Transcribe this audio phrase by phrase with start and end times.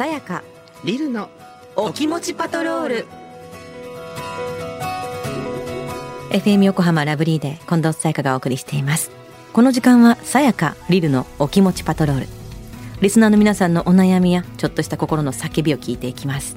[0.00, 0.42] さやか。
[0.82, 1.28] リルの
[1.76, 3.06] お気持ちパトロール。
[6.30, 9.10] FM 横浜ラブリーで近藤さやかがお送りしています。
[9.52, 12.28] この時間はさやかリルのお気持ちパトロール。
[13.02, 16.56] リスナーの皆さんのお悩みやちょっとした心の叫びを聞いていきます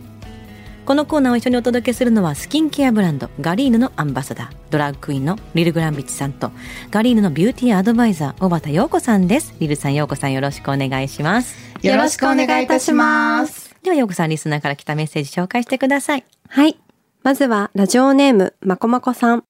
[0.86, 6.52] このコーナーを一緒にお届けするのはスキンケアブランドガリーヌのアンバサダードラッグクイーンのリル・グランビッチさんと
[6.92, 16.78] ガリーヌのビューティーアドバイザー小畑陽子さんですリルさん陽子さんよろしくお願いしますよろしくお願いいたしますでは陽子さんリスナーから来たメッセージ紹介してくださいはい。
[17.24, 19.44] まずは、ラジオネーム、まこまこさん。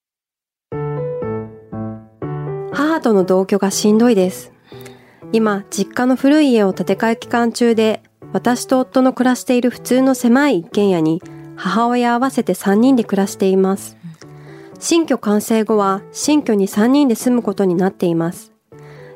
[2.72, 4.52] 母との同居がしんどいです。
[5.32, 11.20] 今、実家の古い家を建て替え期間中で、私と夫の暮らしている普通の狭い一軒家に、
[11.56, 13.96] 母親合わせて3人で暮らしています。
[14.80, 18.52] 新居完成後は、新居に3人で住むことになっています。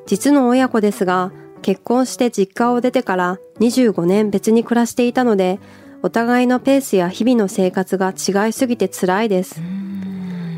[0.07, 5.61] 実の親子ですが、結婚して実家を出てから25年別に暮らしていたので、
[6.03, 9.61] お互いのペースや日々の生活が違いすぎて辛いです。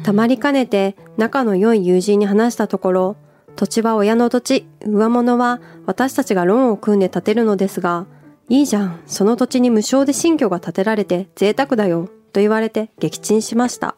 [0.02, 3.16] たまりかねて仲の良い友人に話したところ、
[3.56, 8.06] 土地は親の土地、上物は私たちがローンを組んで建てるのですが、
[8.50, 13.94] いいじゃん、その土地に無償で新居が建てられて贅沢だよ、と言われて撃沈しました。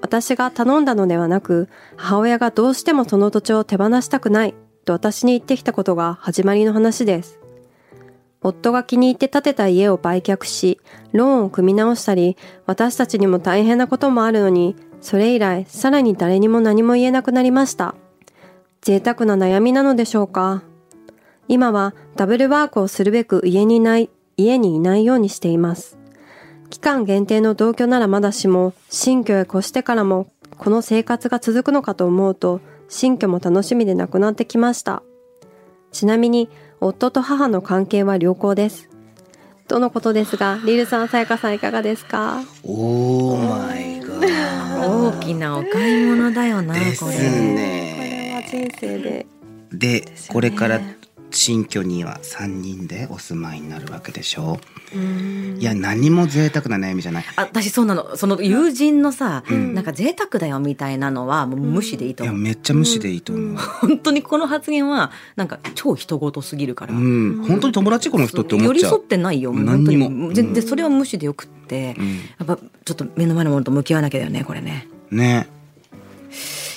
[0.00, 4.54] 私が頼んだのではなく、母親がどうしてもその土地を手放したくない、
[4.86, 7.38] と私に言ってきたことが始まりの話です。
[8.40, 10.80] 夫が気に入って建てた家を売却し、
[11.12, 17.94] ローンを組み直したり、私たちにも大変なこともあるのに、それ以来、さらに誰にも何も言えなくなりました。
[18.80, 20.62] 贅沢な悩みなのでしょうか？
[21.48, 25.98] 今はダブルワークをするべく家にいない、家にいないようにしています。
[26.70, 30.26] 期間限定の同居ならまだしも、新居へ越してからも、
[30.58, 35.02] この生活が続くのかと思うと、新居も楽しみでなくなってきました。
[35.92, 36.48] ちなみに、
[36.80, 38.88] 夫と母の関係は良好です。
[39.68, 42.42] とのことですが、リルさん、さやかさんいかがですか？
[42.64, 49.26] オーマイガー大きなお買い物だよなですこれこれはね人生で。
[49.72, 50.80] でこれから
[51.36, 54.58] 新居には3人でお住まいになるわけでしょ
[55.58, 57.24] いや何も贅沢な悩みじゃない。
[57.36, 58.16] あ私そうなの。
[58.16, 59.74] その友人のさ、ん。
[59.74, 63.56] なんか贅沢だよみたいなのはもう無視でいいと思う、いやめっちゃ無視でいいと思う。
[63.58, 67.44] 本当にこの発言はなんか超人事すぎるから、うん。
[67.48, 69.00] 本当に友達この人って思寄り添っちゃう。
[69.00, 70.32] ってないよ何にも。
[70.32, 72.06] 全然それは無視でよくって、うん。
[72.16, 74.86] やっぱちょっと目の前のものと向き合わなきゃだよねこれね。
[75.10, 75.48] ね。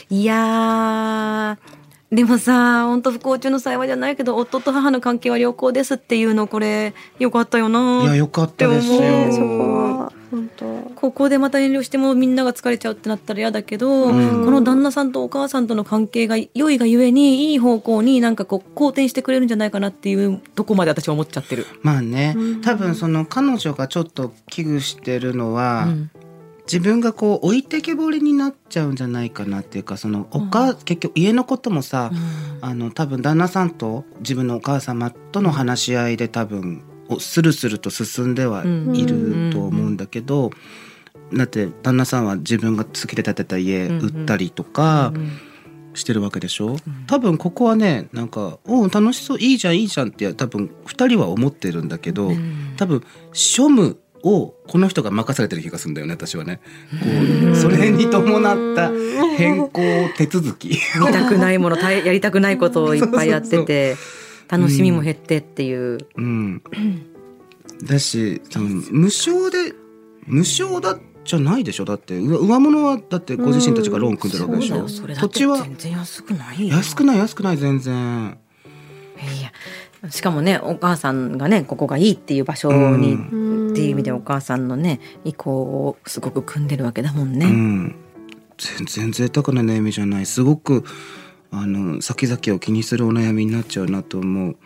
[0.09, 1.77] いやー
[2.12, 9.00] でもさ本当不幸中の幸いじゃないけど夫と母の関係は良好ですっていうのこれよかったよないやよかったですよ。
[9.31, 10.66] そこは、本当。
[10.96, 14.46] ここでまた遠慮してもみんなが疲れちゃうってなったら嫌だけど、うん。
[14.46, 21.66] この旦那さんとお母さんとの関係が良いがゆえにいい方向になんかこう好転してくれるんじゃないかなっていうとこまで私は思っちゃってる。
[21.81, 22.35] まあね。
[22.38, 22.62] うん。
[22.62, 26.12] 多分その彼女がちょっと危惧してるのは、うん
[26.67, 32.11] 自分がこう置いてけぼりになっちゃうんじゃないかなっていうかそのおか、結局家のこともさ、
[32.61, 40.51] あの多分旦那さんと自分のお母様との話し合いで多分おスルスルと進んではいると思うんだけど、
[41.33, 45.39] だって旦那さんは自分が好きで建てた家うん売ったりとかうん
[45.97, 52.75] してるわけでしょ、多分ここはねなんか「おう楽しそういいじゃんいいじゃん」って多分2人は思ってるんだけど、うん。
[52.78, 52.99] 多分
[53.34, 56.60] 庶務をこの人が任されてる気がするんだよね私はね。
[57.02, 57.06] こ
[57.54, 58.92] うそれに伴った
[59.38, 59.82] 変更
[60.18, 60.70] 手続き。
[61.00, 63.96] 見たくないものたやりたくないことを いっぱいやってて
[64.50, 66.00] 楽しみも減ってっていう。
[66.16, 66.62] うん、
[67.84, 69.74] だしその無償で
[70.26, 71.86] 無償だじゃないでしょ？
[71.86, 76.76] だって上上物はだってご自身たちがローン組んでるわけでしょ、そうだよそれだって土地は全然安くないよ。
[76.76, 78.38] 安くない安くない全然
[79.23, 83.57] いやしかもねお母さんがねここがいいっていう場所に、うん。
[83.72, 87.45] っていう意味でお母さんのね意向をすごく組んでるわけだもんね。
[87.45, 87.95] うん。
[88.57, 90.25] 全然贅沢な悩みじゃない。
[90.25, 90.83] すごく
[91.51, 94.57] あの先々を気にするお悩みになっちゃうなと思う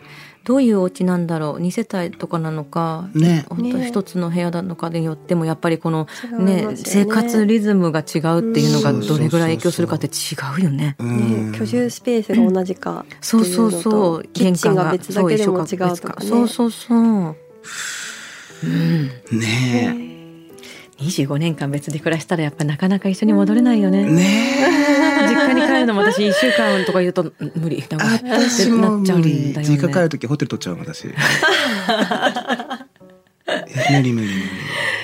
[0.44, 1.60] どういうお家なんだろう？
[1.60, 3.46] 二世帯とかなのか、ね。
[3.48, 3.86] 本当ね。
[3.86, 6.08] 一つの部屋なのかによってもやっぱりこの
[6.38, 6.76] ねよね。
[6.76, 10.10] 生活リズムが違うっていうのがうんどれぐらい影響するかって違
[10.58, 10.96] うよね。
[10.98, 11.52] うん。
[11.52, 14.22] ね、居住スペースが同じかそうそうそう。
[14.24, 16.26] とキッチンが別だけでも違うとかね。
[16.28, 17.36] そうそうそう。
[18.64, 18.66] う。
[18.66, 20.11] ん、ね
[21.02, 24.00] 25年間別で暮らしたらやっぱなかなか一緒に戻れないよね。
[24.00, 24.04] え。
[24.10, 24.52] ね
[25.28, 27.82] 実家に帰るのも私1週間とか言うとうん無理。
[27.82, 29.24] だえから私も無んだよね。
[29.24, 31.08] 理実家帰る時ホテル取っちゃう私。
[31.08, 31.12] え
[33.96, 34.42] 無理無理無理。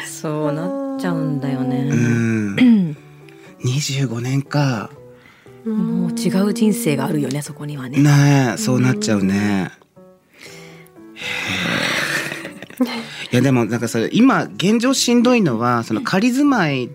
[0.06, 1.82] そうなっちゃうんだようね。
[1.84, 2.96] ん
[3.64, 4.90] 25年か。
[5.66, 7.98] もう違う人生があるよねそこにはね。
[8.00, 9.70] ねえそうなっちゃうね
[13.32, 16.90] いやでもなんかそれ今現状しんどいのはその仮住まい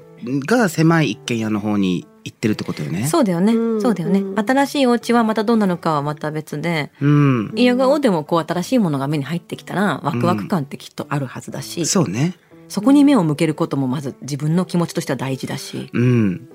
[0.45, 3.07] が狭い一軒家の方に行ってるってことよね。
[3.07, 7.51] そうだよね、うんそうだよねうん新しいお家はまたどうなのかはまた別でうん。
[7.55, 12.35] 嫌顔でもこう新しいものが目に入ってきたらワクワク感ってきっとあるはずだし、そうね。
[12.69, 16.49] そこに目を向けることもまず自分の気持ちとしては大事だしうん。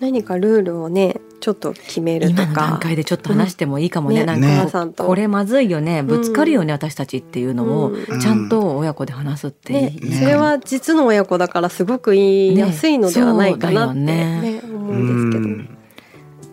[0.00, 4.24] 何かルールをねちょっと決めると今の段か階でちょっと話してもいいかもね、ね。
[4.24, 5.04] なんねかお母さんと。
[5.04, 6.02] これまずいよね。
[6.02, 8.20] ぶつかるよね、私たちっていうのをうん。
[8.20, 9.96] ちゃんと親子で話すっていね。
[9.96, 10.16] い、ね。
[10.16, 12.22] それは実の親子だからすごく言
[12.54, 14.40] いやすいのではないかなって、ね。
[14.40, 14.60] ね。
[14.64, 15.66] 思ううんですけど、ん。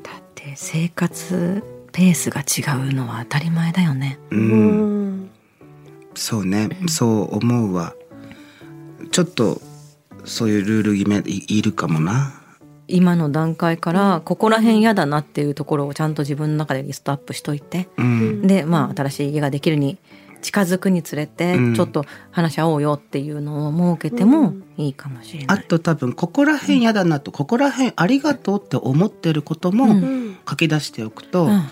[0.03, 4.19] だって生活ペースが違うのは当たり前だよね。
[4.31, 4.35] う。
[4.35, 5.29] うんん。
[6.15, 6.69] そうね。
[6.87, 7.93] そう思うわ。
[9.11, 9.61] ちょっと
[10.25, 12.42] そういうルール決めいいるかもな。
[12.87, 18.47] 今の段階からここら辺嫌だなっていうところをちゃんと自分の中でリストアップしといてうん。
[18.47, 19.97] でまあ新しい家ができるに
[20.41, 25.57] 近づくにつれてうんちょっと話し合おうよっていうのを設けてもいいかもしれない。
[25.59, 31.63] あと多分ここら辺嫌だなとここら辺ありがとうって思ってることもうんうん書き出しておくと、うん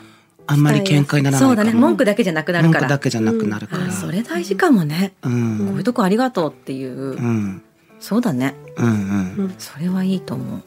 [0.47, 1.49] あんまり喧嘩にならないかも。
[1.49, 3.85] そうだね文句だけじゃなくなる文句からだけじゃなくなるから。
[3.85, 5.57] あそれ大事かもね、うん。
[5.59, 7.61] こういうとこありがとうっていう、うん。
[8.01, 8.89] そうだねうんう
[9.43, 9.55] ん。
[9.59, 10.63] それはいいと思う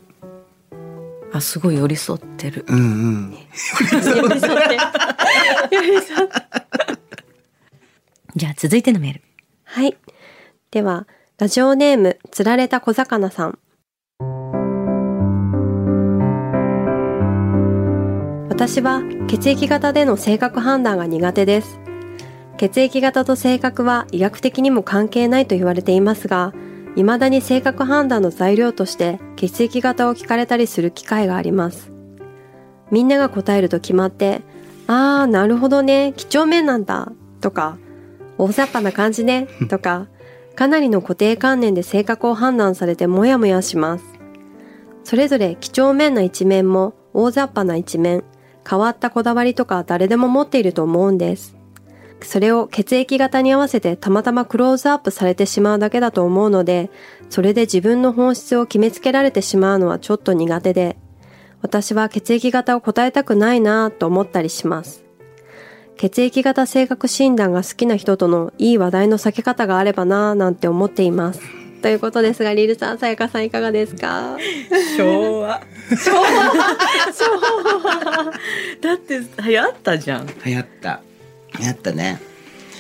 [1.35, 2.65] あすごい寄り添ってる。
[2.69, 3.33] うんうん。
[3.33, 3.39] 寄
[3.91, 4.77] り添って。
[5.75, 6.35] 寄り添って。
[8.37, 9.23] じゃあ続いてのメール。
[9.65, 9.97] はい。
[10.71, 11.09] では
[11.39, 13.59] ラジオネームつられた小魚さん。
[18.49, 21.81] 私は血液型での性格判断が苦手です。
[22.59, 26.53] 血液型と性格は医学的にも関係ないと言われていますが
[26.95, 31.93] 未だに性格判断の材料として血液型を聞かれたりする機会があります。
[32.91, 34.41] みんなが答えると決まって
[34.87, 36.15] あーなるほどね。
[36.17, 37.13] 几帳面なんだ
[37.43, 37.77] とか
[38.39, 40.07] 大雑把な感じねとか
[40.55, 44.05] かなりの固定観念で性格を判断されてモヤモヤします。
[45.03, 48.25] それぞれ几帳面な一面も大雑把な一面
[48.67, 51.55] 変わったこだわりとか誰でも持っていると思うんです
[52.21, 56.91] それを血液型に合わせてたまたまクローズアップされてしまうだけだと思うので
[57.29, 60.97] それで自分の本質を決めつけられてしまうのはちょっと苦手で
[61.61, 65.03] 私は血液型を答えたくないなぁと思ったりします。
[65.97, 71.41] 血液型性格診断が好きな人とのいい話題の避け方があればなぁなんて思っています。
[71.83, 74.37] ということですが、リルさん、さやかさんいかがですか？
[74.99, 75.63] 昭和。
[78.81, 80.27] だって流行ったじゃん。
[80.45, 81.01] 流行った。
[81.59, 82.21] 流行ったね。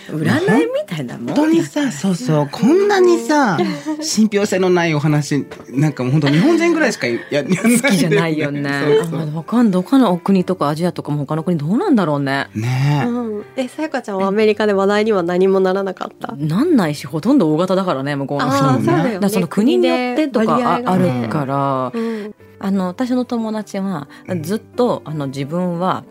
[0.06, 3.56] 占いみたいなもん本当にさ、そうそう、こんなにさ、
[4.02, 7.56] 信憑性のないお話、なんかもう本当日本人ぐらいしかややんない。
[7.56, 8.68] 好きじゃないよね。
[9.02, 9.20] そうそう。
[9.32, 12.48] あわかん他の国とかアジアとかも他の国どうなんだろうね。
[12.54, 13.04] ね。
[13.06, 13.44] うん。
[13.56, 16.34] え、さやかちゃんはアメリカで話題には何もならなかった？
[16.36, 18.56] なんないしほとんど大型だからね向こうの人。
[18.56, 19.18] ああ、そうね。
[19.20, 19.28] ね。
[19.30, 22.34] その国によってとかあるから、うん。
[22.58, 24.08] あの私の友達は
[24.42, 26.04] ずっとあの自分は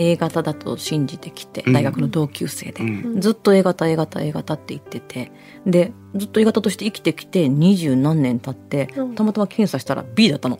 [0.00, 1.72] A 型だと信じてきてうん。
[1.74, 2.86] 大学の同級生で、う
[3.16, 3.20] ん。
[3.20, 5.30] ずっと A 型 A 型 A 型って言ってて
[5.66, 9.14] でずっと A 型として生きてきて二十何年経ってうん。
[9.14, 10.58] たまたま検査したら B だったの。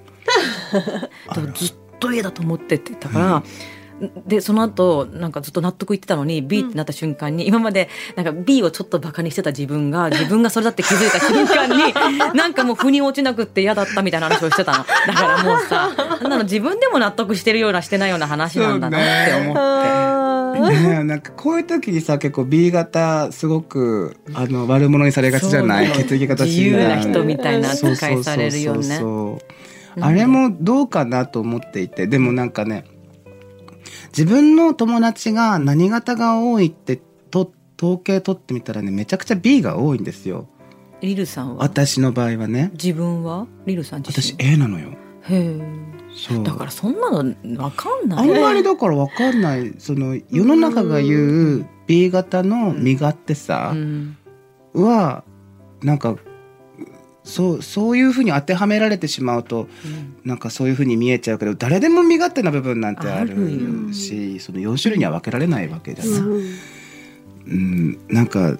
[1.55, 3.43] ずっと A だと思ってってたから、
[4.27, 11.93] でその後なんかずっと納得いってたのに B ってなった瞬間に、今までなんか B をちょっとバカにしてた自分が自分がそれだって気づいた瞬間に
[12.35, 14.85] なんかもう腑に落ちなくって嫌だったみたいな話をしてたの。
[15.07, 15.91] だからもうさ
[16.23, 20.61] なの自分でも納得してるようなしてないような話なんだなって思って。
[20.61, 21.05] ねえ。
[21.05, 25.93] なんかこういう時にさ結構 B 型すごくあの悪者にされがちじゃない？
[25.93, 29.01] 血液型自由な診断人みたいな扱いされるよね。
[30.01, 32.85] あれもどうかなと思っていてでもなんかね
[34.17, 40.49] 自分の友達が何型が多いってと統計取ってみたらねめちゃくちゃ B が多いんですよ。
[41.01, 41.63] リルさんは？
[41.63, 42.71] 私の場合はね。
[42.73, 43.47] 自分は？
[43.65, 44.91] リルさん自私身 A なのよ。
[45.23, 45.61] へえ。
[46.15, 46.45] そう。
[46.45, 48.31] だからそんなのわかんない。
[48.37, 49.75] あんまりだから分かんない。
[49.79, 54.17] その世の中が言う B 型の身勝手さうん。
[54.75, 55.25] は
[55.83, 56.17] なんか
[57.31, 60.17] そうそういうふうに当てはめられてしまうとうん。
[60.25, 66.25] なんかそういうふうに見えちゃうけど誰でも身勝手な部分なんてああるるしその4種類には分けられないわけじゃない、う。
[66.25, 66.53] ん
[67.47, 68.59] うん、なんか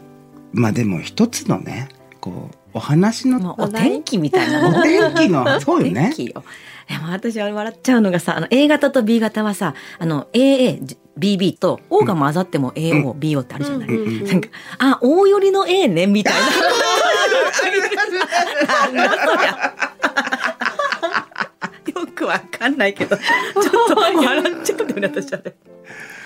[0.53, 1.89] まあでも一つのね
[2.21, 4.69] こうお話のまあ、お天気みたいな。
[4.71, 5.93] お天気の そうよ。
[5.93, 13.95] ねでも私は笑っちゃうのがさあの A 型と B 型はさあの AABB と O が混ざっても AOBO ってあるじゃない、うん。
[13.95, 14.09] うん。
[14.09, 14.25] うん。
[14.27, 14.49] なんか
[14.79, 16.41] あ O 寄りの A ねみたいな
[21.95, 23.17] よくわかんないけど。
[23.17, 25.55] ちょっと笑っちゃうんだよね私あれ。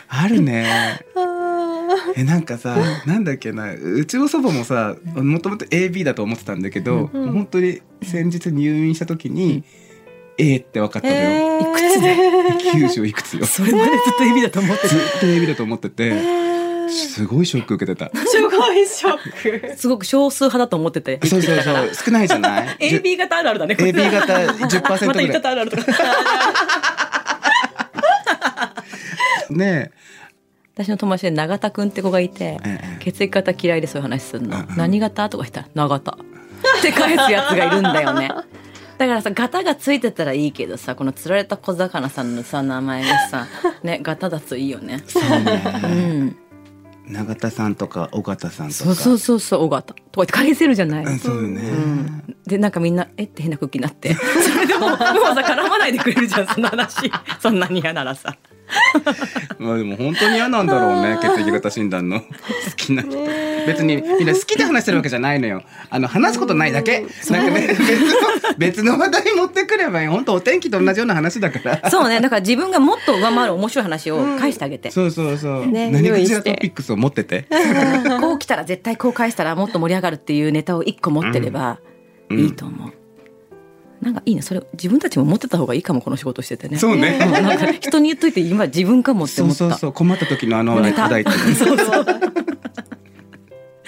[0.09, 1.01] あるね。
[1.17, 1.21] あ
[2.17, 9.65] えなんかさなんだっけなうちの祖母もさもともと AB だと思ってたんだけど、うん本当に先日入院した時に、
[10.37, 12.17] A って分かったのよ、えいくつで
[12.73, 13.45] 九州いくつよ。
[13.45, 14.91] ずそれまでずっと指だと思ってっ
[15.21, 16.11] と AB だと思ってて
[16.95, 18.11] すごいショック受けてた。
[18.27, 19.69] すごいショック。
[19.71, 21.91] たすごく少数派だと思っててそうそうそう。
[21.95, 22.77] 少ないじゃない？
[22.81, 25.85] AB 型あるあるだね AB 型10%また言いぐらい方あるあるとか。
[29.51, 29.91] ね
[30.75, 36.13] 私の友達で永田くんって子がいて、ええ血液型嫌いでそういう話するの、うんうん何型とか言ったら永田。
[36.13, 38.29] って返すやつがいるんだよね。
[38.99, 43.47] だからさ型がついてたらいいけどさこの釣られた小魚さんのさ名前がさ
[43.83, 45.03] ね型だといいよね。
[45.07, 46.37] そううねん
[47.09, 48.79] 永田さんとか尾形さんとか。
[48.85, 49.95] そうそうそうそう尾形。
[49.95, 54.15] とか言って返せるじゃない、うんそうよね、うん、でなんかみんな「えっ?」て変な空気になって。
[54.17, 55.05] それでももうさ
[55.41, 57.11] 絡まないでくれるじゃんその話。
[57.41, 58.37] そんなに嫌ならさ。
[59.59, 62.21] まあでも本当に嫌なんだろうね血液型診断の。
[62.21, 62.27] 好
[62.77, 63.11] きな人
[63.67, 65.63] 別に みんな好きで話してるわけじゃないのよ。
[65.91, 67.07] あの話すことないだけ。
[67.31, 68.15] なんかね別の
[68.59, 70.09] 別の話題持ってくればいい。
[70.09, 71.91] 本当お天気と同じような話だから。
[71.91, 72.21] そうね。
[72.21, 77.47] だから自分がもっと上回る面白い話を返してあげて、そうそうそう、ね何かしらトピックスを持ってて。
[78.21, 81.79] こう来たら絶対こう返したらもっと盛り上がるっていうネタを一個持ってれば
[82.31, 82.39] うん。
[82.39, 82.93] いいと思う、
[84.05, 86.77] なんかいいねそれ自分たちも持ってた方がいいかもこの仕事しててね。
[86.77, 87.17] そうね。
[87.17, 89.65] ん なんか人に言っといて今自分かもってそう思った。
[89.65, 91.05] そうそう困った時のあのネタ。
[91.05, 91.37] 課題ってね。
[91.55, 92.07] そうそう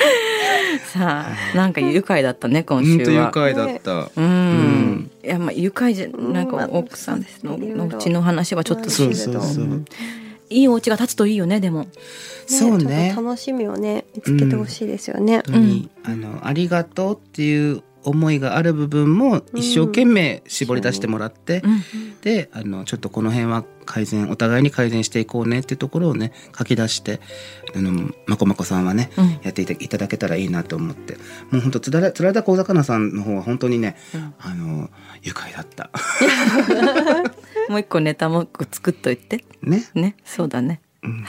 [0.92, 9.36] さあなんか愉快だったね今週本当愉は快だった、うん、いやまあ愉快じゃなんかまあ奥さんののうちの話はちょっとそうそう
[10.48, 11.86] いいお家が建つといいよねでも。
[12.46, 13.12] そうね。
[13.12, 15.42] ちょっと楽しみをね見つけてほしいですよね。
[15.46, 21.68] 本当に、あのありがとうっていう思いがある部分も一生懸命絞り出してもらって、う。
[21.68, 22.20] ん。
[22.22, 27.20] であのちょっとこの辺は改善お互いに改善していこうねっていうところをね書き出して
[27.74, 29.30] あのまこまこさんはね、うん。
[29.42, 31.16] やっていただけたらいいなと思って。
[31.50, 34.34] もう本当つられつられた小魚さんの方は本当にね、うん。
[34.38, 34.90] あの
[35.22, 35.90] 愉快だった。
[37.68, 39.44] もう一個ネタも作っといて。
[39.62, 40.16] ね、ね。
[40.24, 40.80] そうだね。
[41.02, 41.24] うん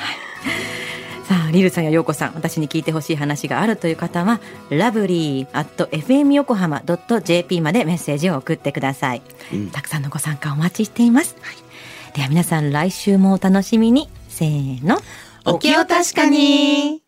[1.27, 6.81] さあリルさんやヨーコさん私に聞いてほしい話があるという方はラブリー at fm 横浜
[7.21, 9.21] .jp までメッセージを送ってください。
[9.51, 9.69] うん。
[9.69, 11.35] たくさんのご参加お待ちしています、
[12.15, 14.07] では皆さん来週もお楽しみに。
[14.29, 14.99] せーの。
[15.43, 17.06] お気を確かに